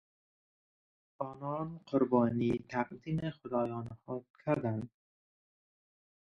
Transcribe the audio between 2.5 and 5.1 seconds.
تقدیم خدایان خود کردند.